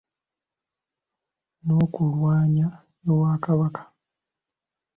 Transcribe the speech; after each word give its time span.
N’okulwanya 1.65 2.67
ewa 3.09 3.33
kabaka. 3.43 3.83